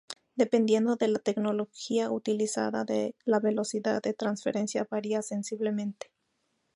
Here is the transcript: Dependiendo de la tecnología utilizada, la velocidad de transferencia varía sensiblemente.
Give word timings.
Dependiendo 0.33 0.95
de 0.95 1.09
la 1.09 1.19
tecnología 1.19 2.09
utilizada, 2.09 2.87
la 3.23 3.39
velocidad 3.39 4.01
de 4.01 4.15
transferencia 4.15 4.87
varía 4.89 5.21
sensiblemente. 5.21 6.11